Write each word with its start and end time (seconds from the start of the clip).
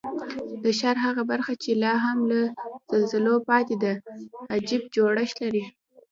د 0.63 0.65
ښار 0.79 0.97
هغه 1.05 1.23
برخه 1.31 1.53
چې 1.63 1.71
لا 1.83 1.93
هم 2.05 2.17
له 2.31 2.39
زلزلو 2.91 3.35
پاتې 3.49 3.75
ده، 3.83 3.93
عجیب 4.55 4.81
جوړښت 4.95 5.37
لري. 5.43 5.63